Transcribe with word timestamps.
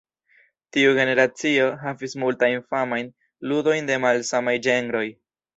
Tiu 0.77 0.93
generacio 0.99 1.67
havis 1.83 2.17
multajn 2.25 2.65
famajn 2.75 3.13
ludojn 3.53 3.93
de 3.93 4.03
malsamaj 4.07 4.57
ĝenroj. 4.71 5.09